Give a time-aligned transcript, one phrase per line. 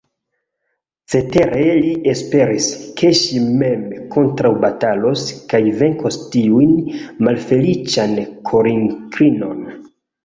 [1.15, 2.69] Cetere li esperis,
[3.01, 3.83] ke ŝi mem
[4.15, 6.75] kontraŭbatalos kaj venkos tiun
[7.29, 8.19] malfeliĉan
[8.53, 9.65] korinklinon.